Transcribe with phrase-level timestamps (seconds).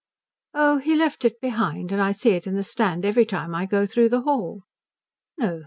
[0.55, 3.67] "Oh, he left it behind, and I see it in the stand every time I
[3.67, 4.63] go through the hall."
[5.37, 5.59] "No!